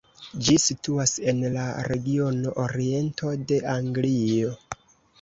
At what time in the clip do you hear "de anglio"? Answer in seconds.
3.47-4.61